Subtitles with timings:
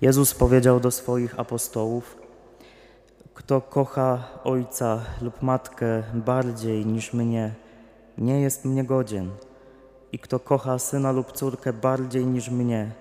[0.00, 2.16] Jezus powiedział do swoich apostołów:
[3.34, 7.54] Kto kocha ojca lub matkę bardziej niż mnie,
[8.18, 9.30] nie jest mnie godzien.
[10.12, 12.92] I kto kocha syna lub córkę bardziej niż mnie,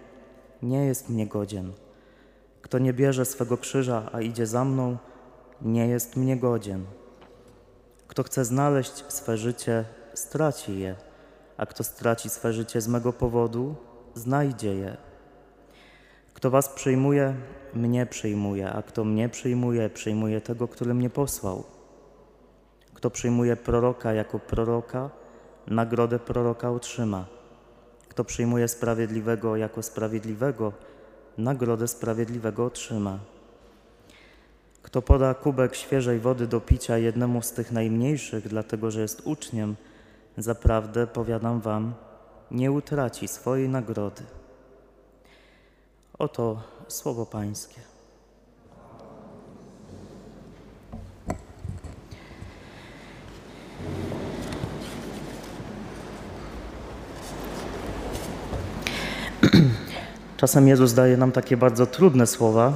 [0.63, 1.73] nie jest mnie godzien.
[2.61, 4.97] Kto nie bierze swego krzyża, a idzie za mną,
[5.61, 6.85] nie jest mnie godzien.
[8.07, 10.95] Kto chce znaleźć swe życie, straci je,
[11.57, 13.75] a kto straci swe życie z mego powodu,
[14.15, 15.06] znajdzie je.
[16.37, 17.33] Kto was przyjmuje,
[17.73, 21.63] mnie przyjmuje, a kto mnie przyjmuje, przyjmuje tego, który mnie posłał.
[22.93, 25.09] Kto przyjmuje proroka jako proroka,
[25.67, 27.25] nagrodę proroka otrzyma.
[28.09, 30.73] Kto przyjmuje sprawiedliwego jako sprawiedliwego,
[31.37, 33.19] nagrodę sprawiedliwego otrzyma.
[34.81, 39.75] Kto poda kubek świeżej wody do picia jednemu z tych najmniejszych, dlatego że jest uczniem,
[40.37, 41.93] zaprawdę powiadam wam,
[42.51, 44.36] nie utraci swojej nagrody.
[46.19, 47.81] Oto słowo Pańskie.
[60.37, 62.73] Czasem Jezus daje nam takie bardzo trudne słowa.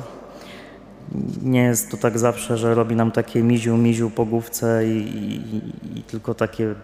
[1.41, 5.99] Nie jest to tak zawsze, że robi nam takie miziu, miziu po główce i, i,
[5.99, 6.75] i tylko takie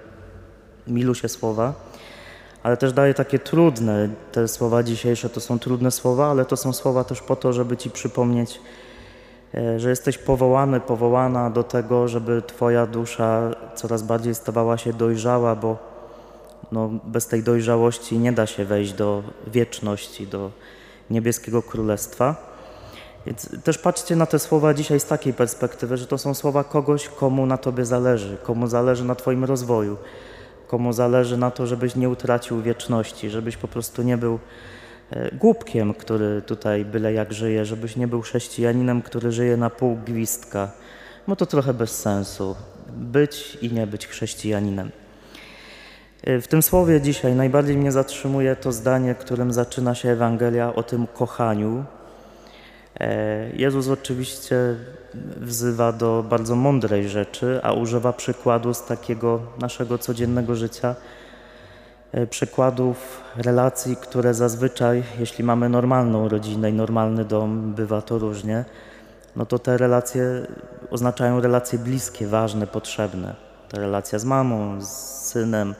[0.87, 1.73] milusie słowa,
[2.63, 4.09] ale też daje takie trudne.
[4.31, 7.77] Te słowa dzisiejsze to są trudne słowa, ale to są słowa też po to, żeby
[7.77, 8.59] Ci przypomnieć,
[9.55, 15.55] e, że jesteś powołany, powołana do tego, żeby Twoja dusza coraz bardziej stawała się dojrzała,
[15.55, 15.77] bo
[16.71, 20.51] no, bez tej dojrzałości nie da się wejść do wieczności, do
[21.09, 22.35] niebieskiego królestwa.
[23.25, 27.09] Więc też patrzcie na te słowa dzisiaj z takiej perspektywy, że to są słowa kogoś,
[27.09, 29.97] komu na Tobie zależy, komu zależy na Twoim rozwoju,
[30.67, 34.39] komu zależy na to, żebyś nie utracił wieczności, żebyś po prostu nie był
[35.11, 39.97] e, głupkiem, który tutaj byle jak żyje, żebyś nie był chrześcijaninem, który żyje na pół
[40.05, 40.71] gwizdka,
[41.27, 42.55] bo to trochę bez sensu.
[42.87, 44.91] Być i nie być chrześcijaninem.
[46.23, 50.83] E, w tym słowie dzisiaj najbardziej mnie zatrzymuje to zdanie, którym zaczyna się Ewangelia o
[50.83, 51.85] tym kochaniu.
[52.99, 54.55] E, Jezus oczywiście
[55.37, 60.95] wzywa do bardzo mądrej rzeczy, a używa przykładu z takiego naszego codziennego życia,
[62.11, 68.65] e, przykładów relacji, które zazwyczaj, jeśli mamy normalną rodzinę i normalny dom, bywa to różnie,
[69.35, 70.47] no to te relacje
[70.89, 73.35] oznaczają relacje bliskie, ważne, potrzebne.
[73.69, 74.87] Ta relacja z mamą, z
[75.25, 75.75] synem,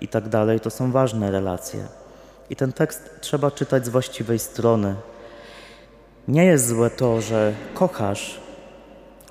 [0.00, 1.84] i tak dalej, to są ważne relacje.
[2.50, 4.94] I ten tekst trzeba czytać z właściwej strony.
[6.28, 8.40] Nie jest złe to, że kochasz.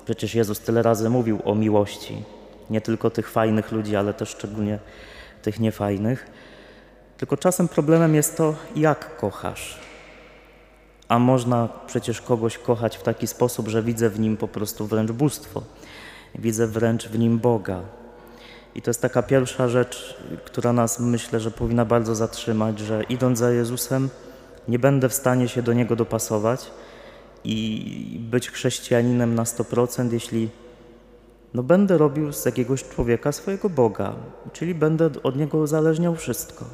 [0.04, 2.22] Przecież Jezus tyle razy mówił o miłości.
[2.70, 4.78] Nie tylko tych fajnych ludzi, ale też szczególnie
[5.42, 6.26] tych niefajnych.
[7.16, 9.78] Tylko czasem problemem jest to, jak kochasz.
[11.08, 15.10] A można przecież kogoś kochać w taki sposób, że widzę w nim po prostu wręcz
[15.12, 15.62] bóstwo.
[16.34, 17.80] Widzę wręcz w nim Boga.
[18.74, 23.38] I to jest taka pierwsza rzecz, która nas myślę, że powinna bardzo zatrzymać, że idąc
[23.38, 24.08] za Jezusem,
[24.68, 26.70] nie będę w stanie się do Niego dopasować
[27.44, 30.48] i być chrześcijaninem na 100%, jeśli
[31.54, 34.12] no będę robił z jakiegoś człowieka swojego Boga,
[34.52, 36.64] czyli będę od Niego uzależniał wszystko.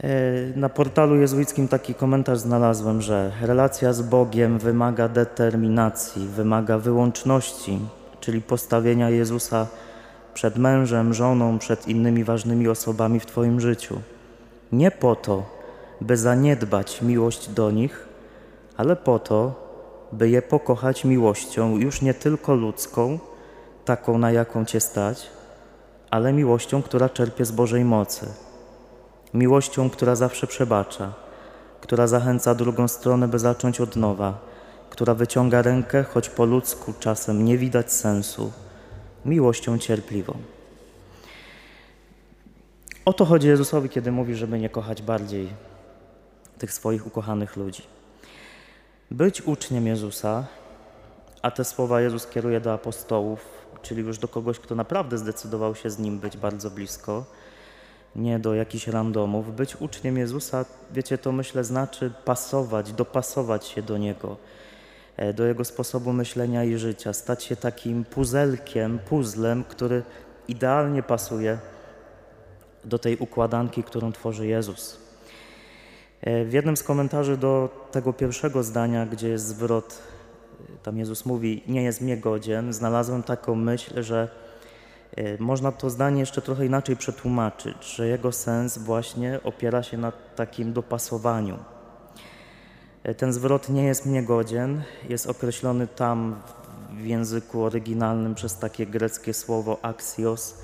[0.00, 0.10] E,
[0.56, 7.78] na portalu jezuickim taki komentarz znalazłem, że relacja z Bogiem wymaga determinacji, wymaga wyłączności,
[8.20, 9.66] czyli postawienia Jezusa
[10.34, 14.00] przed mężem, żoną, przed innymi ważnymi osobami w Twoim życiu.
[14.72, 15.55] Nie po to,
[16.00, 18.08] by zaniedbać miłość do nich,
[18.76, 19.66] ale po to,
[20.12, 23.18] by je pokochać miłością już nie tylko ludzką,
[23.84, 25.30] taką na jaką Cię stać,
[26.10, 28.26] ale miłością, która czerpie z Bożej mocy.
[29.34, 31.12] Miłością, która zawsze przebacza,
[31.80, 34.38] która zachęca drugą stronę, by zacząć od nowa,
[34.90, 38.52] która wyciąga rękę, choć po ludzku czasem nie widać sensu
[39.24, 40.34] miłością cierpliwą.
[43.04, 45.48] O to chodzi Jezusowi, kiedy mówi, żeby nie kochać bardziej
[46.58, 47.82] tych swoich ukochanych ludzi.
[49.10, 50.46] Być uczniem Jezusa,
[51.42, 53.40] a te słowa Jezus kieruje do apostołów,
[53.82, 57.24] czyli już do kogoś, kto naprawdę zdecydował się z nim być bardzo blisko,
[58.16, 59.56] nie do jakichś randomów.
[59.56, 64.36] Być uczniem Jezusa, wiecie, to myślę znaczy pasować, dopasować się do Niego
[65.16, 70.02] E, do jego sposobu myślenia i życia, stać się takim puzelkiem, puzzlem, który
[70.48, 71.58] idealnie pasuje
[72.84, 75.05] do tej układanki, którą tworzy Jezus.
[76.20, 80.02] E, w jednym z komentarzy do tego pierwszego zdania, gdzie jest zwrot,
[80.60, 84.28] e, tam Jezus mówi, nie jest mnie godzien, znalazłem taką myśl, że
[85.38, 90.72] można to zdanie jeszcze trochę inaczej przetłumaczyć, że jego sens właśnie opiera się na takim
[90.72, 91.58] dopasowaniu.
[93.02, 96.36] E, Ten zwrot nie jest mnie godzien, jest określony tam
[96.92, 100.58] w języku oryginalnym przez takie greckie słowo axios,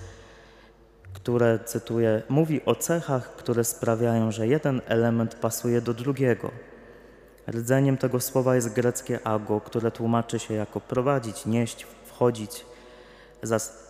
[1.13, 6.51] które, cytuję, mówi o cechach, które sprawiają, że jeden element pasuje do drugiego.
[7.49, 12.67] Rdzeniem tego słowa jest greckie ago, które tłumaczy się jako prowadzić, nieść, wchodzić,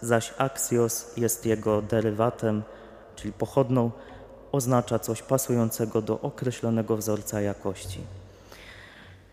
[0.02, 2.62] zaś, axios jest jego derywatem,
[3.16, 3.90] czyli pochodną,
[4.52, 8.00] oznacza coś pasującego do określonego wzorca jakości.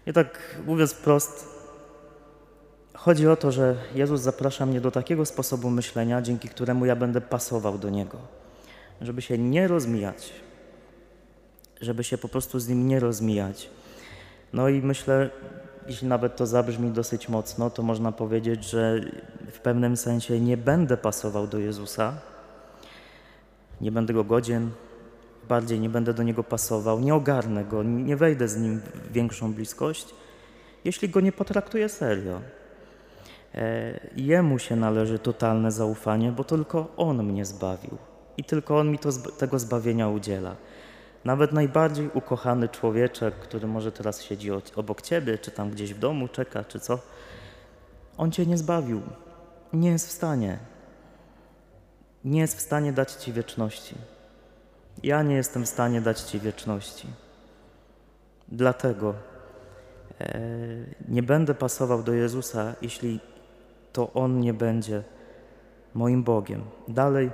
[0.05, 1.58] I tak mówiąc wprost,
[2.99, 7.21] chodzi o to, że Jezus zaprasza mnie do takiego sposobu myślenia, dzięki któremu ja będę
[7.21, 8.17] pasował do Niego,
[9.01, 10.33] żeby się nie rozmijać,
[11.81, 13.69] żeby się po prostu z Nim nie rozmijać.
[14.53, 15.29] No i myślę,
[15.87, 19.01] jeśli nawet to zabrzmi dosyć mocno, to można powiedzieć, że
[19.51, 22.13] w pewnym sensie nie będę pasował do Jezusa,
[23.81, 24.71] nie będę Go godzien,
[25.49, 29.53] bardziej nie będę do Niego pasował, nie ogarnę Go, nie wejdę z Nim w większą
[29.53, 30.07] bliskość,
[30.85, 32.41] jeśli Go nie potraktuję serio.
[33.55, 37.97] E, Jemu się należy totalne zaufanie, bo tylko On mnie zbawił
[38.37, 40.55] i tylko On mi to, tego zbawienia udziela.
[41.25, 46.27] Nawet najbardziej ukochany człowieczek, który może teraz siedzi obok ciebie, czy tam gdzieś w domu
[46.27, 46.99] czeka, czy co,
[48.17, 49.01] on cię nie zbawił.
[49.73, 50.57] Nie jest w stanie.
[52.25, 53.95] Nie jest w stanie dać ci wieczności.
[55.03, 57.07] Ja nie jestem w stanie dać ci wieczności.
[58.47, 59.13] Dlatego
[60.19, 60.39] e,
[61.07, 63.19] nie będę pasował do Jezusa, jeśli
[63.93, 65.03] to On nie będzie
[65.93, 66.61] moim Bogiem.
[66.87, 67.31] Dalej.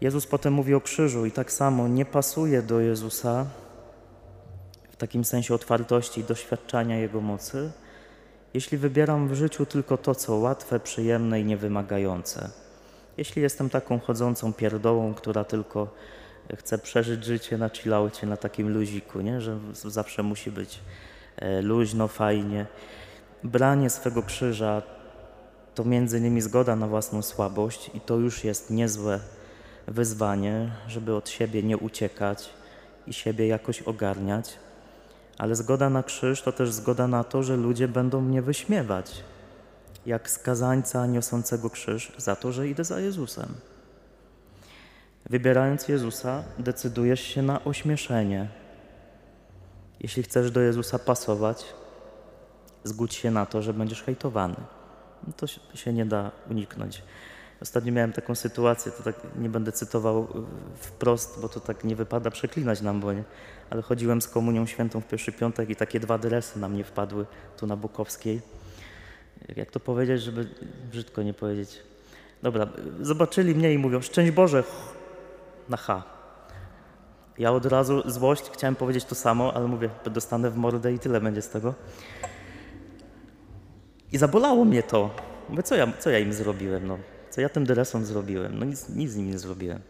[0.00, 3.46] Jezus potem mówi o krzyżu i tak samo nie pasuje do Jezusa
[4.90, 7.70] w takim sensie otwartości i doświadczania Jego mocy,
[8.54, 12.50] jeśli wybieram w życiu tylko to, co łatwe, przyjemne i niewymagające.
[13.16, 15.88] Jeśli jestem taką chodzącą pierdołą, która tylko
[16.56, 19.40] chce przeżyć życie na chillaucie, na takim luziku, nie?
[19.40, 20.80] że zawsze musi być
[21.36, 22.66] e, luźno, fajnie.
[23.44, 24.82] Branie swego krzyża
[25.74, 29.20] to między innymi zgoda na własną słabość i to już jest niezłe
[29.86, 32.50] wyzwanie, żeby od siebie nie uciekać
[33.06, 34.58] i siebie jakoś ogarniać,
[35.38, 39.24] ale zgoda na krzyż to też zgoda na to, że ludzie będą mnie wyśmiewać,
[40.06, 43.54] jak skazańca niosącego krzyż za to, że idę za Jezusem.
[45.30, 48.48] Wybierając Jezusa, decydujesz się na ośmieszenie.
[50.00, 51.64] Jeśli chcesz do Jezusa pasować,
[52.84, 54.56] zgódź się na to, że będziesz hejtowany.
[55.26, 57.02] No To się- nie da uniknąć.
[57.62, 60.26] Ostatnio miałem taką sytuację, to tak nie będę cytował y,
[60.76, 63.24] wprost, bo to tak nie wypada przeklinać nam, bo nie,
[63.70, 67.26] ale chodziłem z komunią świętą w pierwszy piątek i takie dwa dresy na mnie wpadły
[67.56, 68.40] tu na Bukowskiej.
[69.56, 70.48] Jak to powiedzieć, żeby
[70.90, 71.82] brzydko nie powiedzieć?
[72.42, 72.66] Dobra,
[73.00, 74.64] zobaczyli mnie i mówią, szczęść Boże,
[75.68, 76.02] na H.
[77.38, 81.20] Ja od razu złość, chciałem powiedzieć to samo, ale mówię, dostanę w mordę i tyle
[81.20, 81.74] będzie z tego.
[84.12, 85.10] I zabolało mnie to.
[85.48, 86.86] Mówię, co ja, co ja im zrobiłem?
[86.86, 86.98] No,
[87.30, 88.58] co ja tym dresom zrobiłem?
[88.58, 89.80] No nic, nic z nim nie zrobiłem.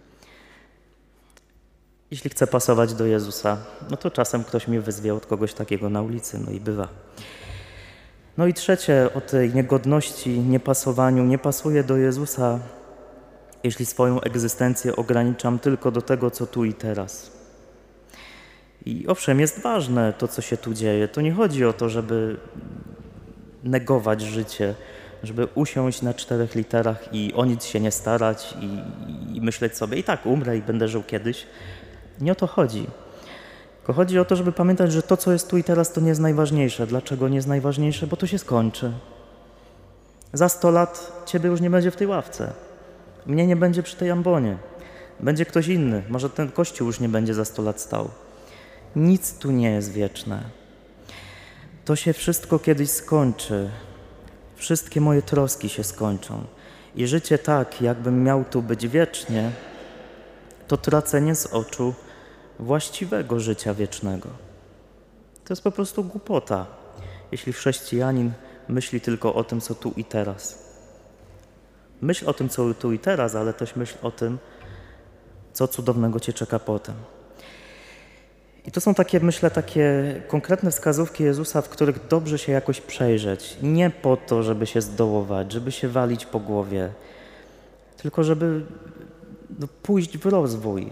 [2.10, 3.56] Jeśli chcę pasować do Jezusa,
[3.90, 6.88] no to czasem ktoś mnie wyzwie od kogoś takiego na ulicy, no i bywa.
[8.36, 11.24] No i trzecie, o tej niegodności, niepasowaniu.
[11.24, 12.58] Nie pasuję do Jezusa,
[13.64, 17.32] jeśli swoją egzystencję ograniczam tylko do tego, co tu i teraz.
[18.86, 21.08] I owszem, jest ważne to, co się tu dzieje.
[21.08, 22.36] To nie chodzi o to, żeby
[23.64, 24.74] negować życie,
[25.22, 29.98] żeby usiąść na czterech literach i o nic się nie starać i, i myśleć sobie,
[29.98, 31.46] i tak umrę i będę żył kiedyś.
[32.20, 32.86] Nie o to chodzi.
[33.76, 36.08] Tylko chodzi o to, żeby pamiętać, że to, co jest tu i teraz, to nie
[36.08, 36.86] jest najważniejsze.
[36.86, 38.06] Dlaczego nie jest najważniejsze?
[38.06, 38.92] Bo to się skończy.
[40.32, 42.52] Za 100 lat ciebie już nie będzie w tej ławce.
[43.26, 44.56] Mnie nie będzie przy tej ambonie.
[45.20, 46.02] Będzie ktoś inny.
[46.08, 48.08] Może ten kościół już nie będzie za 100 lat stał.
[48.96, 50.59] Nic tu nie jest wieczne.
[51.90, 53.70] To się wszystko kiedyś skończy.
[54.56, 56.44] Wszystkie moje troski się skończą.
[56.94, 59.50] I życie tak, jakbym miał tu być wiecznie,
[60.68, 61.94] to tracenie z oczu
[62.58, 64.28] właściwego życia wiecznego.
[65.44, 66.66] To jest po prostu głupota,
[67.32, 68.32] jeśli chrześcijanin
[68.68, 70.58] myśli tylko o tym, co tu i teraz.
[72.00, 74.38] Myśl o tym, co tu i teraz, ale też myśl o tym,
[75.52, 76.94] co cudownego cię czeka potem.
[78.70, 83.56] I to są takie, myślę, takie konkretne wskazówki Jezusa, w których dobrze się jakoś przejrzeć.
[83.62, 86.92] Nie po to, żeby się zdołować, żeby się walić po głowie,
[87.96, 88.62] tylko żeby
[89.58, 90.90] no, pójść w rozwój.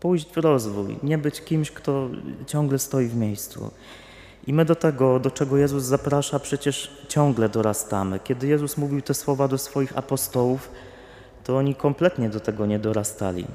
[0.00, 2.08] Pójść w rozwój, nie być kimś, kto
[2.46, 3.70] ciągle stoi w miejscu.
[4.46, 8.20] I my do tego, do czego Jezus zaprasza, przecież ciągle dorastamy.
[8.24, 10.70] Kiedy Jezus mówił te słowa do swoich apostołów,
[11.44, 13.46] to oni kompletnie do tego nie dorastali.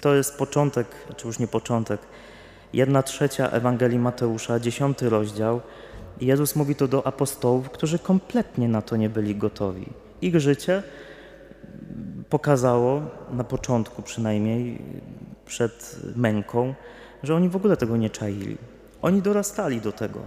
[0.00, 0.86] To jest początek,
[1.16, 2.00] czy już nie początek,
[2.72, 5.60] Jedna trzecia Ewangelii Mateusza, dziesiąty rozdział.
[6.20, 9.86] Jezus mówi to do apostołów, którzy kompletnie na to nie byli gotowi.
[10.20, 10.82] Ich życie
[12.30, 14.82] pokazało, na początku przynajmniej,
[15.46, 16.74] przed męką,
[17.22, 18.56] że oni w ogóle tego nie czaili.
[19.02, 20.20] Oni dorastali do tego.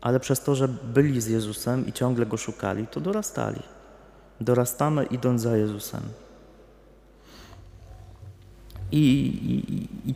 [0.00, 3.62] Ale przez to, że byli z Jezusem i ciągle go szukali, to dorastali.
[4.40, 6.00] Dorastamy idąc za Jezusem.
[8.92, 10.14] I, i, i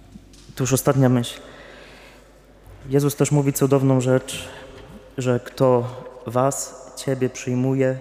[0.55, 1.41] tu już ostatnia myśl.
[2.89, 4.49] Jezus też mówi cudowną rzecz,
[5.19, 5.85] że kto
[6.27, 7.99] was, ciebie przyjmuje,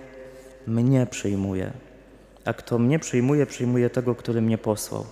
[0.67, 1.71] mnie przyjmuje.
[2.45, 5.05] A kto mnie przyjmuje, przyjmuje tego, który mnie posłał.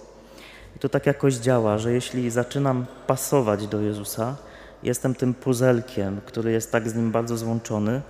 [0.76, 4.36] I to tak jakoś działa, że jeśli zaczynam pasować do Jezusa,
[4.84, 8.02] jestem tym puzelkiem, który jest tak z nim bardzo złączony,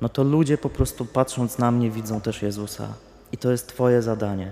[0.00, 2.88] no to ludzie po prostu patrząc na mnie widzą też Jezusa.
[3.32, 4.50] I to jest Twoje zadanie.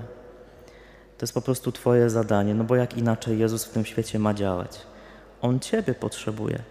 [1.18, 4.34] To jest po prostu Twoje zadanie, no bo jak inaczej Jezus w tym świecie ma
[4.34, 4.80] działać?
[5.42, 6.62] On Ciebie potrzebuje.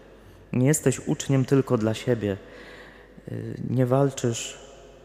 [0.53, 2.37] Nie jesteś uczniem tylko dla siebie.
[3.31, 4.57] Yy, Nie walczysz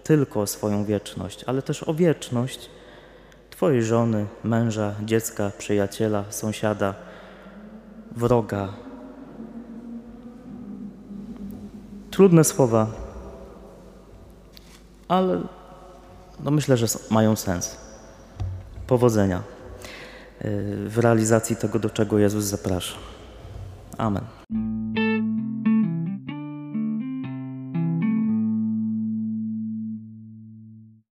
[0.05, 2.71] tylko o swoją wieczność, ale też o wieczność
[3.51, 6.95] Twojej żony, męża, dziecka, przyjaciela, sąsiada,
[8.17, 8.69] wroga.
[12.11, 12.87] Trudne słowa,
[15.09, 15.41] ale
[16.45, 17.82] no myślę, że mają sens.
[18.87, 19.43] Powodzenia
[20.45, 20.51] yy,
[20.89, 22.97] w realizacji tego, do czego Jezus zaprasza.
[23.99, 24.23] Amen.